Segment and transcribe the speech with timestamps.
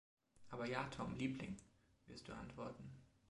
[0.49, 1.57] „Aber ja, Tom, Liebling“,
[2.07, 2.89] wirst du antworten.